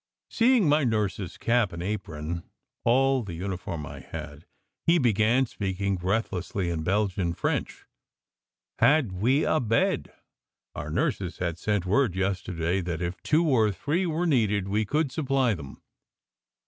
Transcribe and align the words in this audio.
Seeing 0.31 0.67
my 0.67 0.83
nurse 0.83 1.19
s 1.19 1.37
cap 1.37 1.71
and 1.71 1.83
apron, 1.83 2.41
all 2.83 3.21
the 3.21 3.35
uniform 3.35 3.85
I 3.85 3.99
had, 3.99 4.47
he 4.83 4.97
began 4.97 5.45
speaking 5.45 5.95
breathlessly 5.95 6.71
in 6.71 6.81
Belgian 6.83 7.33
French. 7.35 7.85
Had 8.79 9.11
we 9.11 9.43
a 9.45 9.59
bed? 9.59 10.11
Our 10.73 10.89
nurses 10.89 11.37
had 11.37 11.59
sent 11.59 11.85
word 11.85 12.15
yesterday 12.15 12.81
that 12.81 13.03
if 13.03 13.21
two 13.21 13.47
or 13.47 13.71
three 13.71 14.07
were 14.07 14.25
needed, 14.25 14.67
we 14.67 14.85
could 14.85 15.11
supply 15.11 15.53
them. 15.53 15.83